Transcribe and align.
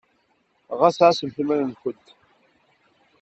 Ɣas 0.79 0.97
ɛassemt 1.05 1.37
iman-nkent. 1.41 2.05